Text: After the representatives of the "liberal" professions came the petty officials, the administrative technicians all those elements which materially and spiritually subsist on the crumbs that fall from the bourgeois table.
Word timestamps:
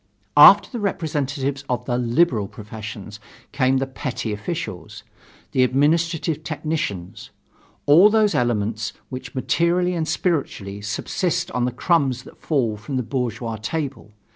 After 0.35 0.67
the 0.71 0.79
representatives 0.79 1.63
of 1.69 1.85
the 1.85 1.95
"liberal" 1.95 2.47
professions 2.47 3.19
came 3.51 3.77
the 3.77 3.85
petty 3.85 4.33
officials, 4.33 5.03
the 5.51 5.61
administrative 5.63 6.43
technicians 6.43 7.29
all 7.85 8.09
those 8.09 8.33
elements 8.33 8.93
which 9.09 9.35
materially 9.35 9.93
and 9.93 10.07
spiritually 10.07 10.81
subsist 10.81 11.51
on 11.51 11.65
the 11.65 11.71
crumbs 11.71 12.23
that 12.23 12.41
fall 12.41 12.77
from 12.77 12.97
the 12.97 13.03
bourgeois 13.03 13.57
table. 13.57 14.11